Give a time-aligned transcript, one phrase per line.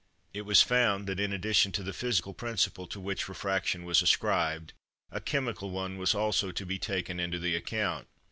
[0.33, 4.73] It was found that, in addition to the physical principle to which refraction was ascribed,
[5.11, 8.07] a chemical one was also to be taken into the account.